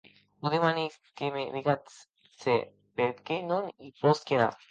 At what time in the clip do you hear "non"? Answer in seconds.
3.53-3.71